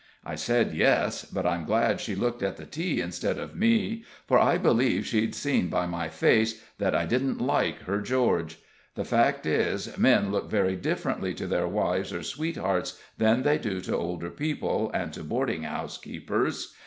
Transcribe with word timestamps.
I 0.25 0.33
said 0.33 0.73
yes, 0.73 1.25
but 1.25 1.45
I'm 1.45 1.63
glad 1.63 2.01
she 2.01 2.15
looked 2.15 2.41
at 2.41 2.57
the 2.57 2.65
tea 2.65 3.01
instead 3.01 3.37
of 3.37 3.55
me, 3.55 4.03
for 4.25 4.39
I 4.39 4.57
believe 4.57 5.05
she'd 5.05 5.35
seen 5.35 5.67
by 5.67 5.85
my 5.85 6.09
face 6.09 6.59
that 6.79 6.95
I 6.95 7.05
didn't 7.05 7.39
like 7.39 7.83
her 7.83 8.01
George. 8.01 8.57
The 8.95 9.05
fact 9.05 9.45
is, 9.45 9.95
men 9.99 10.31
look 10.31 10.49
very 10.49 10.75
differently 10.75 11.35
to 11.35 11.45
their 11.45 11.67
wives 11.67 12.11
or 12.13 12.23
sweethearts 12.23 12.99
than 13.19 13.43
they 13.43 13.59
do 13.59 13.79
to 13.81 13.95
older 13.95 14.31
people 14.31 14.89
and 14.91 15.13
to 15.13 15.23
boarding 15.23 15.61
house 15.61 15.99
keepers. 15.99 16.73